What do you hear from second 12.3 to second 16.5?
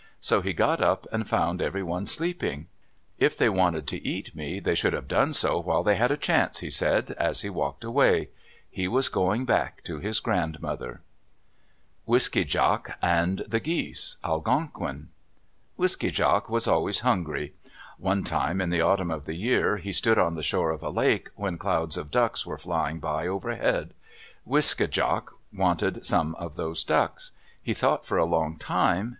DJAK AND THE GEESE Algonquin Wiske djak